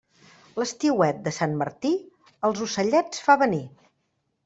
L'estiuet 0.61 1.19
de 1.27 1.35
Sant 1.37 1.53
Martí 1.61 1.93
els 2.51 2.65
ocellets 2.71 3.25
fa 3.29 3.41
venir. 3.47 3.65